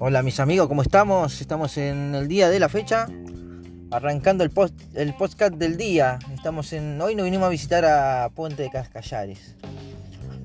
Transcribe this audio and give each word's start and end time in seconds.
Hola 0.00 0.22
mis 0.22 0.38
amigos, 0.38 0.68
¿cómo 0.68 0.82
estamos? 0.82 1.40
Estamos 1.40 1.76
en 1.76 2.14
el 2.14 2.28
día 2.28 2.48
de 2.48 2.60
la 2.60 2.68
fecha, 2.68 3.08
arrancando 3.90 4.44
el, 4.44 4.50
post, 4.50 4.74
el 4.94 5.14
podcast 5.14 5.54
del 5.54 5.76
día. 5.76 6.18
Estamos 6.34 6.72
en, 6.72 7.00
hoy 7.00 7.14
nos 7.14 7.24
vinimos 7.24 7.46
a 7.46 7.50
visitar 7.50 7.84
a 7.84 8.28
Puente 8.34 8.62
de 8.62 8.70
Cascallares. 8.70 9.56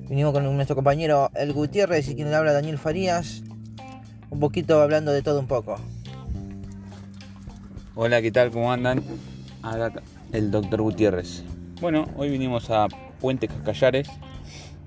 Vinimos 0.08 0.32
con 0.32 0.44
nuestro 0.56 0.76
compañero 0.76 1.30
El 1.34 1.52
Gutiérrez 1.52 2.08
y 2.08 2.14
quien 2.14 2.30
le 2.30 2.36
habla 2.36 2.52
Daniel 2.52 2.78
Farías. 2.78 3.42
Un 4.30 4.40
poquito 4.40 4.80
hablando 4.80 5.12
de 5.12 5.22
todo 5.22 5.40
un 5.40 5.46
poco. 5.46 5.76
Hola, 7.94 8.20
¿qué 8.22 8.32
tal? 8.32 8.50
¿Cómo 8.50 8.72
andan? 8.72 9.02
El 10.32 10.50
doctor 10.50 10.82
Gutiérrez. 10.82 11.44
Bueno, 11.80 12.06
hoy 12.16 12.30
vinimos 12.30 12.70
a 12.70 12.88
Puente 13.20 13.46
Cascallares. 13.46 14.08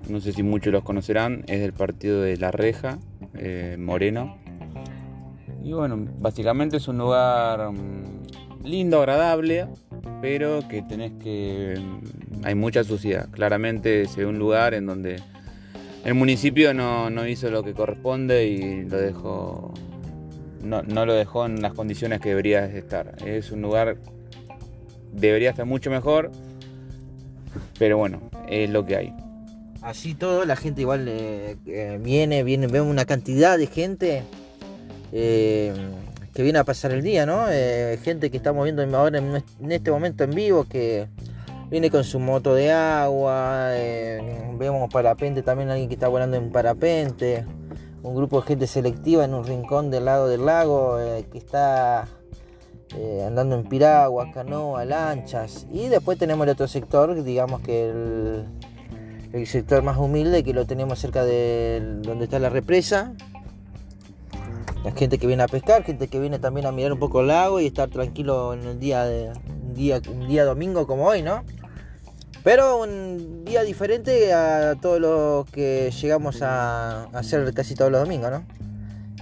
No 0.10 0.20
sé 0.20 0.34
si 0.34 0.44
muchos 0.44 0.74
los 0.74 0.84
conocerán. 0.84 1.44
Es 1.48 1.62
del 1.62 1.74
partido 1.74 2.22
de 2.22 2.38
La 2.38 2.52
Reja, 2.52 2.98
eh, 3.36 3.76
Moreno. 3.80 4.38
Y 5.64 5.74
bueno, 5.74 5.98
básicamente 6.20 6.78
es 6.78 6.88
un 6.88 6.98
lugar 6.98 7.72
mm, 7.72 8.18
lindo, 8.64 9.00
agradable, 9.00 9.68
pero 10.22 10.68
que 10.68 10.82
tenés 10.82 11.14
que... 11.22 11.80
Hay 12.44 12.56
mucha 12.56 12.84
suciedad. 12.84 13.30
Claramente 13.32 14.02
es 14.02 14.18
un 14.18 14.40
lugar 14.40 14.74
en 14.74 14.86
donde 14.86 15.22
el 16.06 16.14
municipio 16.14 16.74
no, 16.74 17.09
no 17.09 17.28
hizo 17.28 17.50
lo 17.50 17.64
que 17.64 17.73
corresponde 17.73 18.48
y 18.48 18.84
lo 18.84 18.98
dejó... 18.98 19.73
No, 20.64 20.81
no 20.84 21.06
lo 21.06 21.14
dejó 21.14 21.46
en 21.46 21.62
las 21.62 21.73
condiciones 21.73 22.20
que 22.20 22.30
debería 22.30 22.66
estar. 22.66 23.16
Es 23.26 23.52
un 23.52 23.62
lugar... 23.62 23.98
Debería 25.14 25.50
estar 25.50 25.66
mucho 25.66 25.90
mejor, 25.90 26.31
pero 27.80 27.98
bueno, 27.98 28.22
es 28.50 28.70
lo 28.70 28.86
que 28.86 28.98
hay. 28.98 29.14
Así 29.81 30.14
todo, 30.14 30.46
la 30.46 30.56
gente 30.56 30.81
igual 30.81 31.08
eh, 31.08 31.56
eh, 31.66 32.00
viene, 32.03 32.44
viene, 32.44 32.68
vemos 32.68 32.92
una 32.92 33.06
cantidad 33.06 33.58
de 33.58 33.68
gente 33.68 34.24
eh, 35.12 35.74
que 36.38 36.44
viene 36.44 36.60
a 36.60 36.64
pasar 36.64 36.92
el 36.92 37.02
día, 37.02 37.26
¿no? 37.26 37.48
Eh, 37.50 37.98
gente 38.04 38.30
que 38.30 38.38
estamos 38.38 38.64
viendo 38.64 38.84
ahora 38.96 39.18
en, 39.18 39.72
este 39.72 39.90
momento 39.90 40.24
en 40.24 40.30
vivo 40.30 40.66
que 40.66 41.08
viene 41.72 41.90
con 41.90 42.04
su 42.04 42.20
moto 42.20 42.54
de 42.54 42.72
agua, 42.72 43.70
eh, 43.72 44.54
vemos 44.56 44.88
parapente 44.94 45.42
también 45.42 45.72
alguien 45.72 45.90
que 45.90 45.96
está 45.96 46.08
volando 46.08 46.38
en 46.38 46.52
parapente, 46.52 47.44
un 48.04 48.14
grupo 48.14 48.42
de 48.42 48.48
gente 48.50 48.68
selectiva 48.68 49.26
en 49.26 49.34
un 49.34 49.46
rincón 49.46 49.90
del 49.90 50.06
lado 50.06 50.28
del 50.28 50.46
lago 50.46 51.00
eh, 51.00 51.26
que 51.32 51.40
está 51.40 52.08
andando 53.26 53.56
en 53.56 53.68
piragua, 53.68 54.32
canoa, 54.32 54.86
lanchas 54.86 55.66
y 55.72 55.88
después 55.88 56.20
tenemos 56.20 56.46
el 56.46 56.52
otro 56.52 56.68
sector, 56.68 57.24
digamos 57.24 57.62
que 57.62 57.90
el, 57.90 58.46
el 59.34 59.48
sector 59.48 59.82
más 59.82 59.98
humilde 59.98 60.44
que 60.44 60.54
lo 60.54 60.68
tenemos 60.68 61.00
cerca 61.00 61.26
de 61.26 61.82
donde 62.04 62.26
está 62.26 62.38
la 62.38 62.50
represa. 62.50 63.16
La 64.88 64.94
gente 64.94 65.18
que 65.18 65.28
viene 65.28 65.44
a 65.44 65.50
pescar, 65.50 65.84
gente 65.84 66.08
que 66.08 66.18
viene 66.18 66.40
también 66.40 66.66
a 66.66 66.72
mirar 66.72 66.94
un 66.94 67.00
poco 67.00 67.20
el 67.20 67.28
lago 67.28 67.60
y 67.60 67.66
estar 67.66 67.90
tranquilo 67.90 68.54
en 68.54 68.66
el 68.66 68.80
día 68.80 69.04
de 69.04 69.34
un 69.62 69.74
día, 69.74 70.02
un 70.10 70.30
día 70.30 70.46
domingo 70.46 70.88
como 70.88 71.08
hoy, 71.08 71.22
¿no? 71.22 71.44
Pero 72.42 72.84
un 72.84 73.44
día 73.44 73.64
diferente 73.64 74.32
a 74.32 74.76
todos 74.82 75.02
los 75.02 75.52
que 75.52 75.92
llegamos 75.92 76.42
a, 76.42 77.04
hacer 77.08 77.54
casi 77.54 77.76
todos 77.76 77.92
los 77.92 78.00
domingos, 78.00 78.32
¿no? 78.32 78.46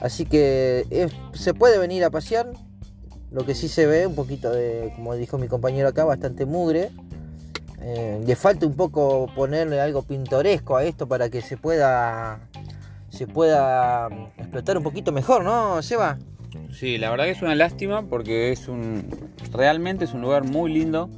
Así 0.02 0.28
que 0.28 1.10
se 1.34 1.56
puede 1.56 1.80
venir 1.80 2.04
a 2.04 2.12
pasear. 2.12 2.52
Lo 3.32 3.44
que 3.44 3.56
sí 3.56 3.68
se 3.68 3.88
ve 3.88 4.06
un 4.06 4.14
poquito 4.14 4.52
de, 4.52 4.94
como 4.96 5.16
dijo 5.16 5.40
mi 5.40 5.48
compañero 5.48 5.88
acá, 5.88 6.06
bastante 6.06 6.46
mugre. 6.46 6.92
Eh, 7.82 8.22
le 8.24 8.36
falta 8.36 8.68
un 8.68 8.76
poco 8.76 9.32
ponerle 9.36 9.82
algo 9.82 10.04
pintoresco 10.04 10.78
a 10.78 10.84
esto 10.84 11.08
para 11.08 11.30
que 11.30 11.42
se 11.42 11.58
pueda 11.58 12.40
se 13.16 13.28
pueda 13.28 14.10
mm, 14.10 14.40
explotar 14.42 14.78
un 14.78 14.84
poquito 14.84 15.12
mejor, 15.12 15.44
¿no, 15.44 15.82
Seba? 15.82 16.18
Sí, 16.72 16.98
la 16.98 17.10
verdad 17.10 17.26
que 17.26 17.32
es 17.32 17.42
una 17.42 17.56
lástima 17.56 18.04
porque 18.04 18.52
es 18.52 18.68
un. 18.68 19.08
Realmente 19.52 20.06
es 20.06 20.14
un 20.14 20.22
lugar 20.22 20.44
muy 20.44 20.72
lindo. 20.74 21.10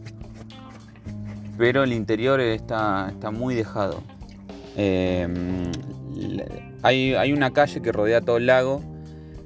Pero 1.58 1.84
el 1.84 1.94
interior 1.94 2.40
está, 2.40 3.10
está 3.10 3.32
muy 3.32 3.56
dejado. 3.56 4.04
Eh, 4.76 5.28
la- 6.16 6.46
hay, 6.84 7.16
hay 7.16 7.34
una 7.34 7.52
calle 7.52 7.82
que 7.82 7.92
rodea 7.92 8.22
todo 8.22 8.38
el 8.38 8.46
lago. 8.46 8.82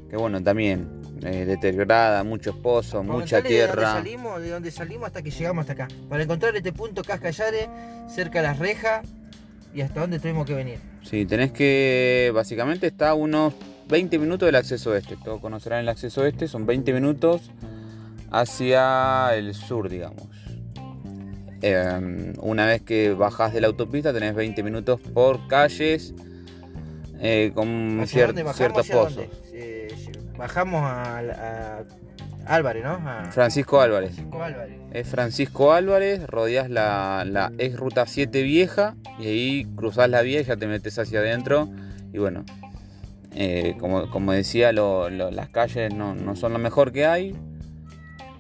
Que 0.10 0.18
bueno, 0.18 0.44
también 0.44 0.90
eh, 1.24 1.46
deteriorada, 1.46 2.24
muchos 2.26 2.54
pozos, 2.58 3.06
mucha 3.06 3.38
Comentale 3.42 3.50
De 3.56 3.62
dónde 3.62 3.74
tierra. 3.76 3.94
salimos, 3.94 4.42
de 4.42 4.50
dónde 4.50 4.72
salimos 4.72 5.08
hasta 5.08 5.22
que 5.22 5.32
llegamos 5.32 5.62
hasta 5.70 5.84
acá. 5.84 5.88
Para 6.10 6.24
encontrar 6.24 6.54
este 6.56 6.74
punto 6.74 7.02
Cascallare, 7.02 7.70
cerca 8.10 8.42
de 8.42 8.48
las 8.50 8.60
rejas 8.60 9.08
y 9.74 9.82
hasta 9.82 10.02
dónde 10.02 10.20
tuvimos 10.20 10.46
que 10.46 10.54
venir. 10.54 10.80
Sí, 11.04 11.26
tenés 11.26 11.52
que. 11.52 12.32
Básicamente 12.34 12.88
está 12.88 13.10
a 13.10 13.14
unos 13.14 13.54
20 13.90 14.18
minutos 14.20 14.46
del 14.48 14.56
acceso 14.56 14.96
este. 14.96 15.16
Todos 15.18 15.40
conocerán 15.42 15.80
el 15.82 15.90
acceso 15.90 16.26
este. 16.26 16.48
Son 16.48 16.66
20 16.66 16.94
minutos 16.94 17.52
hacia 18.32 19.36
el 19.36 19.54
sur, 19.54 19.90
digamos. 19.90 20.28
Eh, 21.62 22.34
una 22.42 22.66
vez 22.66 22.82
que 22.82 23.14
bajás 23.14 23.54
de 23.54 23.62
la 23.62 23.68
autopista, 23.68 24.12
tenés 24.14 24.34
20 24.34 24.64
minutos 24.64 25.00
por 25.00 25.48
calles 25.48 26.14
eh, 27.20 27.52
con 27.54 28.00
¿Hacia 28.02 28.28
cier- 28.30 28.34
bajamos? 28.34 28.56
ciertos 28.58 28.82
¿Hacia 28.82 28.96
pozos. 28.96 29.26
Eh, 29.54 29.88
bajamos 30.38 30.82
a, 30.84 31.20
a 31.20 31.84
Álvarez, 32.46 32.84
¿no? 32.84 32.92
A 33.08 33.26
Francisco 33.32 33.80
Álvarez. 33.82 34.12
Francisco 34.16 34.44
Álvarez. 34.44 34.78
Es 34.92 35.08
Francisco 35.08 35.74
Álvarez, 35.74 36.26
rodeas 36.28 36.70
la, 36.70 37.24
la 37.26 37.52
ex 37.58 37.76
ruta 37.78 38.06
7 38.06 38.42
vieja 38.42 38.96
y 39.20 39.28
ahí 39.28 39.68
cruzás 39.76 40.10
la 40.10 40.22
vía 40.22 40.42
y 40.42 40.44
ya 40.44 40.58
te 40.58 40.68
metes 40.68 40.98
hacia 41.00 41.20
adentro. 41.20 41.70
Y 42.14 42.18
bueno, 42.18 42.44
eh, 43.34 43.76
como, 43.80 44.10
como 44.10 44.32
decía, 44.34 44.72
lo- 44.72 45.10
lo- 45.10 45.32
las 45.32 45.50
calles 45.50 45.94
no, 45.94 46.14
no 46.16 46.36
son 46.36 46.54
lo 46.54 46.60
mejor 46.60 46.92
que 46.92 47.06
hay. 47.06 47.36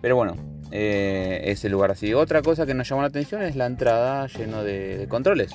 Pero 0.02 0.16
bueno, 0.16 0.36
eh, 0.72 1.42
es 1.46 1.64
el 1.64 1.72
lugar 1.72 1.92
así. 1.92 2.14
Otra 2.14 2.42
cosa 2.42 2.66
que 2.66 2.74
nos 2.74 2.90
llamó 2.90 3.02
la 3.04 3.08
atención 3.10 3.42
es 3.44 3.56
la 3.56 3.66
entrada 3.68 4.28
lleno 4.28 4.64
de, 4.64 4.98
de 4.98 5.08
controles. 5.08 5.52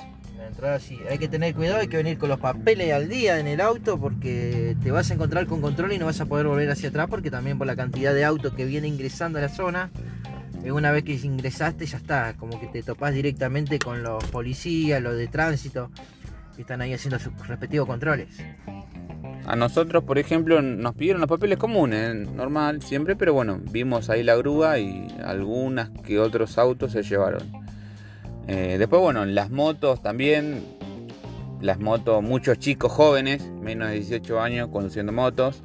Hay 1.09 1.17
que 1.17 1.27
tener 1.27 1.53
cuidado, 1.53 1.79
hay 1.79 1.87
que 1.87 1.97
venir 1.97 2.17
con 2.17 2.29
los 2.29 2.39
papeles 2.39 2.93
al 2.93 3.09
día 3.09 3.39
en 3.39 3.47
el 3.47 3.61
auto 3.61 3.99
porque 3.99 4.75
te 4.81 4.91
vas 4.91 5.11
a 5.11 5.13
encontrar 5.13 5.45
con 5.47 5.61
control 5.61 5.93
y 5.93 5.99
no 5.99 6.05
vas 6.05 6.21
a 6.21 6.25
poder 6.25 6.47
volver 6.47 6.69
hacia 6.69 6.89
atrás 6.89 7.07
porque 7.09 7.31
también 7.31 7.57
por 7.57 7.67
la 7.67 7.75
cantidad 7.75 8.13
de 8.13 8.25
autos 8.25 8.53
que 8.53 8.65
viene 8.65 8.87
ingresando 8.87 9.39
a 9.39 9.41
la 9.41 9.49
zona, 9.49 9.91
eh, 10.63 10.71
una 10.71 10.91
vez 10.91 11.03
que 11.03 11.13
ingresaste 11.13 11.85
ya 11.85 11.97
está, 11.97 12.33
como 12.37 12.59
que 12.59 12.67
te 12.67 12.83
topás 12.83 13.13
directamente 13.13 13.79
con 13.79 14.03
los 14.03 14.23
policías, 14.25 15.01
los 15.01 15.15
de 15.15 15.27
tránsito, 15.27 15.91
que 16.55 16.61
están 16.61 16.81
ahí 16.81 16.93
haciendo 16.93 17.19
sus 17.19 17.33
respectivos 17.47 17.87
controles. 17.87 18.29
A 19.45 19.55
nosotros, 19.55 20.03
por 20.03 20.17
ejemplo, 20.17 20.61
nos 20.61 20.93
pidieron 20.93 21.21
los 21.21 21.29
papeles 21.29 21.57
comunes, 21.57 22.29
normal, 22.31 22.81
siempre, 22.81 23.15
pero 23.15 23.33
bueno, 23.33 23.61
vimos 23.71 24.09
ahí 24.09 24.21
la 24.21 24.35
grúa 24.35 24.77
y 24.79 25.07
algunas 25.23 25.89
que 25.89 26.19
otros 26.19 26.57
autos 26.57 26.91
se 26.91 27.03
llevaron. 27.03 27.66
Eh, 28.47 28.77
después, 28.77 29.01
bueno, 29.01 29.25
las 29.25 29.49
motos 29.49 30.01
también, 30.01 30.63
las 31.61 31.79
motos, 31.79 32.23
muchos 32.23 32.59
chicos 32.59 32.91
jóvenes, 32.91 33.49
menos 33.61 33.89
de 33.89 33.95
18 33.95 34.39
años, 34.39 34.69
conduciendo 34.71 35.11
motos. 35.11 35.61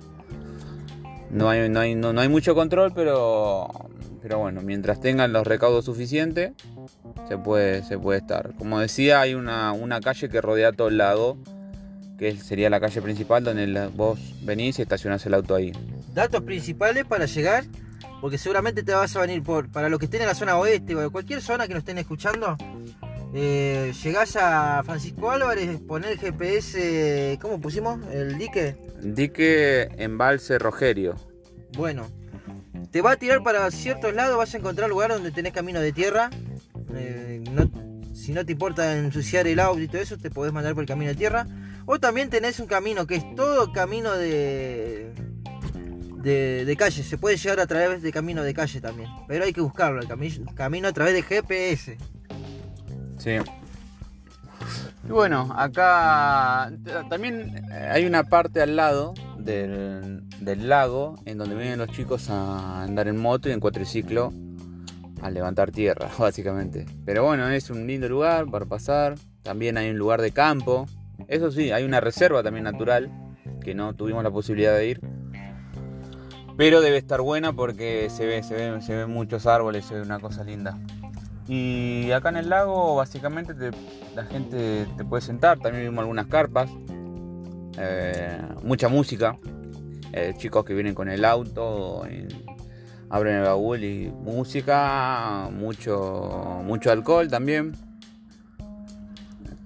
No 1.31 1.48
hay, 1.48 1.69
no 1.69 1.81
hay, 1.81 1.94
no, 1.94 2.12
no 2.12 2.20
hay 2.20 2.28
mucho 2.28 2.54
control, 2.54 2.93
pero, 2.94 3.69
pero 4.20 4.38
bueno, 4.38 4.60
mientras 4.62 5.00
tengan 5.00 5.32
los 5.32 5.47
recaudos 5.47 5.84
suficientes, 5.84 6.53
se 7.28 7.38
puede, 7.38 7.82
se 7.84 7.98
puede 7.98 8.19
estar. 8.19 8.53
Como 8.59 8.81
decía, 8.81 9.20
hay 9.20 9.34
una, 9.34 9.73
una 9.73 10.00
calle 10.00 10.28
que 10.28 10.40
rodea 10.40 10.73
todo 10.73 10.88
el 10.88 10.99
lago 10.99 11.38
que 12.23 12.37
sería 12.37 12.70
la 12.70 12.78
calle 12.78 13.02
principal 13.02 13.43
donde 13.43 13.88
vos 13.96 14.19
venís 14.43 14.78
y 14.78 14.82
estacionás 14.82 15.26
el 15.26 15.35
auto 15.35 15.56
ahí. 15.56 15.73
Datos 16.14 16.43
principales 16.43 17.05
para 17.05 17.26
llegar, 17.26 17.64
porque 18.22 18.38
seguramente 18.38 18.84
te 18.84 18.94
vas 18.94 19.14
a 19.16 19.20
venir 19.20 19.42
por, 19.42 19.69
para 19.69 19.88
los 19.88 19.98
que 19.98 20.04
estén 20.06 20.22
en 20.22 20.28
la 20.28 20.34
zona 20.34 20.56
oeste 20.56 20.94
o 20.94 21.00
de 21.00 21.10
cualquier 21.10 21.42
zona 21.42 21.66
que 21.66 21.74
nos 21.74 21.80
estén 21.80 21.98
escuchando, 21.98 22.56
eh, 23.34 23.92
llegás 24.02 24.36
a 24.36 24.80
Francisco 24.84 25.30
Álvarez, 25.32 25.80
poner 25.80 26.16
GPS, 26.19 27.36
¿cómo 27.42 27.60
pusimos? 27.60 27.98
El 28.12 28.38
dique. 28.38 28.76
Dique 29.02 29.88
Embalse 29.98 30.58
Rogerio. 30.58 31.16
Bueno, 31.76 32.06
te 32.92 33.02
va 33.02 33.12
a 33.12 33.16
tirar 33.16 33.42
para 33.42 33.69
ciertos 33.72 34.14
lados, 34.14 34.36
vas 34.38 34.54
a 34.54 34.58
encontrar 34.58 34.88
lugares 34.88 35.16
donde 35.16 35.32
tenés 35.32 35.52
camino 35.52 35.80
de 35.80 35.92
tierra. 35.92 36.30
eh, 36.94 37.42
no- 37.50 37.70
si 38.14 38.32
no 38.32 38.44
te 38.46 38.52
importa 38.52 38.96
ensuciar 38.98 39.48
el 39.48 39.58
auto 39.58 39.80
y 39.80 39.88
todo 39.88 40.00
eso, 40.00 40.16
te 40.16 40.30
podés 40.30 40.52
mandar 40.52 40.75
por 40.75 40.82
el 40.84 40.88
camino 40.88 41.10
de 41.10 41.16
tierra. 41.16 41.46
O 41.86 41.98
también 41.98 42.30
tenés 42.30 42.60
un 42.60 42.66
camino 42.66 43.04
que 43.06 43.16
es 43.16 43.34
todo 43.34 43.72
camino 43.72 44.12
de, 44.12 45.10
de, 46.22 46.74
calle. 46.78 47.02
Se 47.02 47.19
puede 47.19 47.36
llegar 47.36 47.60
a 47.60 47.66
través 47.66 48.02
de 48.02 48.12
camino 48.12 48.42
de 48.42 48.54
calle 48.54 48.80
también. 48.80 49.08
Pero 49.28 49.44
hay 49.44 49.52
que 49.52 49.60
buscarlo, 49.60 50.00
el 50.00 50.08
cami- 50.08 50.54
camino 50.54 50.88
a 50.88 50.92
través 50.92 51.14
de 51.14 51.22
GPS. 51.22 51.96
Sí. 53.19 53.36
Y 55.04 55.10
bueno, 55.10 55.52
acá 55.56 56.72
también 57.10 57.64
hay 57.72 58.06
una 58.06 58.24
parte 58.24 58.62
al 58.62 58.76
lado 58.76 59.14
del, 59.38 60.22
del, 60.40 60.69
lago 60.69 61.16
en 61.24 61.38
donde 61.38 61.56
vienen 61.56 61.80
los 61.80 61.88
chicos 61.90 62.30
a 62.30 62.82
andar 62.84 63.08
en 63.08 63.16
moto 63.16 63.48
y 63.48 63.52
en 63.52 63.58
cuatriciclo 63.58 64.32
a 65.20 65.30
levantar 65.30 65.70
tierra, 65.72 66.08
básicamente. 66.18 66.86
Pero 67.04 67.25
bueno, 67.25 67.48
es 67.48 67.70
un 67.70 67.86
lindo 67.86 68.08
lugar 68.08 68.46
para 68.50 68.66
pasar. 68.66 69.16
También 69.42 69.76
hay 69.76 69.90
un 69.90 69.98
lugar 69.98 70.20
de 70.20 70.30
campo. 70.30 70.86
Eso 71.28 71.50
sí, 71.50 71.72
hay 71.72 71.84
una 71.84 72.00
reserva 72.00 72.42
también 72.42 72.64
natural 72.64 73.10
que 73.60 73.75
no 73.75 73.94
tuvimos 73.94 74.22
la 74.22 74.30
posibilidad 74.30 74.76
de 74.76 74.88
ir. 74.88 75.00
Pero 76.56 76.81
debe 76.81 76.99
estar 76.99 77.20
buena 77.20 77.52
porque 77.52 78.08
se 78.10 78.26
ve, 78.26 78.43
se 78.43 78.54
ve, 78.54 78.82
se 78.82 78.94
ven 78.94 79.10
muchos 79.10 79.46
árboles, 79.46 79.87
se 79.87 79.94
ve 79.94 80.02
una 80.02 80.20
cosa 80.20 80.44
linda. 80.44 80.78
Y 81.49 82.10
acá 82.12 82.28
en 82.28 82.37
el 82.37 82.49
lago 82.49 82.96
básicamente 82.96 83.54
la 84.14 84.25
gente 84.25 84.87
te 84.96 85.04
puede 85.04 85.22
sentar, 85.22 85.58
también 85.58 85.84
vimos 85.84 86.00
algunas 86.02 86.26
carpas, 86.26 86.70
eh, 87.78 88.40
mucha 88.62 88.88
música, 88.88 89.38
eh, 90.12 90.34
chicos 90.37 90.64
que 90.64 90.75
vienen 90.75 90.94
con 90.94 91.08
el 91.08 91.25
auto, 91.25 92.02
abren 93.10 93.37
el 93.37 93.43
baúl 93.43 93.82
y 93.82 94.10
música, 94.10 95.49
mucho, 95.50 96.60
mucho 96.64 96.93
alcohol 96.93 97.28
también. 97.28 97.72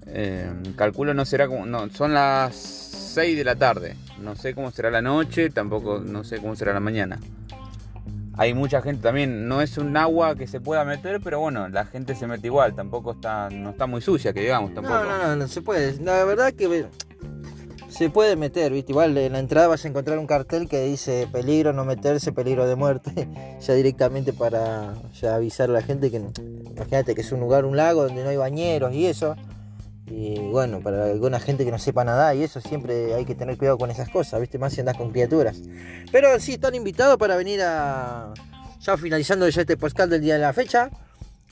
Eh, 0.06 0.50
calculo 0.76 1.12
no 1.14 1.24
será 1.24 1.46
como, 1.46 1.66
son 1.90 2.14
las 2.14 2.85
6 3.16 3.34
de 3.34 3.44
la 3.44 3.56
tarde, 3.56 3.96
no 4.20 4.36
sé 4.36 4.54
cómo 4.54 4.70
será 4.70 4.90
la 4.90 5.00
noche, 5.00 5.48
tampoco 5.48 6.00
no 6.00 6.22
sé 6.22 6.38
cómo 6.38 6.54
será 6.54 6.74
la 6.74 6.80
mañana 6.80 7.18
hay 8.38 8.52
mucha 8.52 8.82
gente 8.82 9.02
también, 9.02 9.48
no 9.48 9.62
es 9.62 9.78
un 9.78 9.96
agua 9.96 10.36
que 10.36 10.46
se 10.46 10.60
pueda 10.60 10.84
meter, 10.84 11.20
pero 11.22 11.40
bueno, 11.40 11.68
la 11.68 11.86
gente 11.86 12.14
se 12.14 12.26
mete 12.26 12.48
igual, 12.48 12.74
tampoco 12.74 13.12
está, 13.12 13.48
no 13.48 13.70
está 13.70 13.86
muy 13.86 14.02
sucia, 14.02 14.34
que 14.34 14.40
digamos, 14.40 14.74
tampoco. 14.74 14.98
No, 14.98 15.04
no, 15.04 15.26
no, 15.28 15.36
no 15.36 15.48
se 15.48 15.62
puede. 15.62 15.98
La 16.02 16.22
verdad 16.24 16.52
que 16.52 16.84
se 17.88 18.10
puede 18.10 18.36
meter, 18.36 18.72
¿viste? 18.72 18.92
Igual 18.92 19.16
en 19.16 19.32
la 19.32 19.38
entrada 19.38 19.68
vas 19.68 19.86
a 19.86 19.88
encontrar 19.88 20.18
un 20.18 20.26
cartel 20.26 20.68
que 20.68 20.84
dice 20.84 21.26
peligro 21.32 21.72
no 21.72 21.86
meterse, 21.86 22.30
peligro 22.30 22.68
de 22.68 22.76
muerte, 22.76 23.26
ya 23.60 23.72
directamente 23.72 24.34
para 24.34 24.94
ya 25.18 25.36
avisar 25.36 25.70
a 25.70 25.72
la 25.72 25.82
gente 25.82 26.10
que, 26.10 26.18
imagínate 26.18 27.14
que 27.14 27.22
es 27.22 27.32
un 27.32 27.40
lugar, 27.40 27.64
un 27.64 27.78
lago 27.78 28.02
donde 28.02 28.22
no 28.22 28.28
hay 28.28 28.36
bañeros 28.36 28.92
y 28.92 29.06
eso. 29.06 29.34
Y 30.06 30.38
bueno, 30.38 30.80
para 30.80 31.06
alguna 31.06 31.40
gente 31.40 31.64
que 31.64 31.70
no 31.70 31.78
sepa 31.78 32.04
nadar 32.04 32.36
y 32.36 32.44
eso 32.44 32.60
siempre 32.60 33.14
hay 33.14 33.24
que 33.24 33.34
tener 33.34 33.58
cuidado 33.58 33.76
con 33.76 33.90
esas 33.90 34.08
cosas, 34.08 34.40
¿viste? 34.40 34.58
Más 34.58 34.72
si 34.72 34.80
andas 34.80 34.96
con 34.96 35.10
criaturas. 35.10 35.60
Pero 36.12 36.38
sí, 36.38 36.54
están 36.54 36.74
invitados 36.74 37.16
para 37.16 37.36
venir 37.36 37.60
a. 37.62 38.32
Ya 38.80 38.96
finalizando 38.96 39.48
ya 39.48 39.62
este 39.62 39.76
podcast 39.76 40.10
del 40.10 40.20
día 40.20 40.34
de 40.34 40.40
la 40.40 40.52
fecha. 40.52 40.90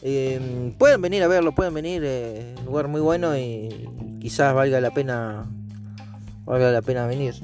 Eh, 0.02 0.72
pueden 0.78 1.02
venir 1.02 1.22
a 1.24 1.28
verlo, 1.28 1.52
pueden 1.52 1.74
venir. 1.74 2.02
Eh, 2.04 2.54
un 2.60 2.66
lugar 2.66 2.86
muy 2.86 3.00
bueno 3.00 3.36
y 3.36 3.88
quizás 4.20 4.54
valga 4.54 4.80
la 4.80 4.92
pena. 4.92 5.50
Valga 6.44 6.70
la 6.70 6.82
pena 6.82 7.06
venir. 7.06 7.34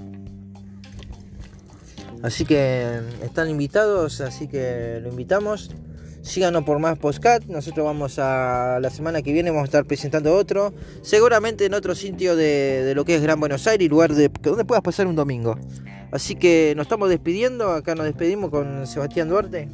Así 2.22 2.44
que 2.44 3.00
están 3.22 3.48
invitados, 3.48 4.20
así 4.20 4.46
que 4.46 5.00
lo 5.02 5.08
invitamos. 5.08 5.70
Síganos 6.22 6.64
por 6.64 6.78
más 6.78 6.98
postcat. 6.98 7.44
Nosotros 7.46 7.84
vamos 7.84 8.18
a 8.18 8.78
la 8.80 8.90
semana 8.90 9.22
que 9.22 9.32
viene 9.32 9.50
vamos 9.50 9.62
a 9.62 9.66
estar 9.66 9.84
presentando 9.84 10.34
otro. 10.34 10.74
Seguramente 11.02 11.64
en 11.64 11.74
otro 11.74 11.94
sitio 11.94 12.36
de, 12.36 12.92
lo 12.94 13.04
que 13.04 13.14
es 13.14 13.22
Gran 13.22 13.40
Buenos 13.40 13.66
Aires, 13.66 13.88
lugar 13.88 14.14
de 14.14 14.30
donde 14.42 14.64
puedas 14.64 14.82
pasar 14.82 15.06
un 15.06 15.16
domingo. 15.16 15.58
Así 16.12 16.34
que 16.34 16.74
nos 16.76 16.84
estamos 16.84 17.08
despidiendo. 17.08 17.70
Acá 17.72 17.94
nos 17.94 18.04
despedimos 18.04 18.50
con 18.50 18.86
Sebastián 18.86 19.28
Duarte. 19.28 19.68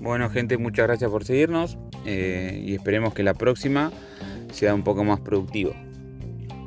Bueno, 0.00 0.30
gente, 0.30 0.58
muchas 0.58 0.86
gracias 0.86 1.10
por 1.10 1.24
seguirnos 1.24 1.76
eh, 2.06 2.62
y 2.64 2.74
esperemos 2.74 3.14
que 3.14 3.24
la 3.24 3.34
próxima 3.34 3.90
sea 4.52 4.74
un 4.74 4.84
poco 4.84 5.02
más 5.02 5.20
productivo. 5.20 5.74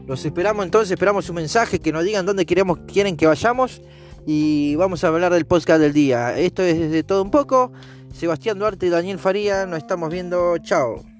Los 0.05 0.25
esperamos 0.25 0.65
entonces, 0.65 0.91
esperamos 0.91 1.29
un 1.29 1.35
mensaje 1.35 1.79
que 1.79 1.93
nos 1.93 2.03
digan 2.03 2.25
dónde 2.25 2.45
queremos, 2.45 2.79
quieren 2.91 3.15
que 3.15 3.27
vayamos 3.27 3.81
y 4.25 4.75
vamos 4.75 5.03
a 5.03 5.07
hablar 5.07 5.31
del 5.33 5.45
podcast 5.45 5.79
del 5.79 5.93
día. 5.93 6.37
Esto 6.37 6.63
es 6.63 6.91
de 6.91 7.03
todo 7.03 7.23
un 7.23 7.31
poco. 7.31 7.71
Sebastián 8.13 8.59
Duarte 8.59 8.85
y 8.85 8.89
Daniel 8.89 9.19
Faría. 9.19 9.65
Nos 9.65 9.79
estamos 9.79 10.09
viendo. 10.09 10.57
Chao. 10.59 11.10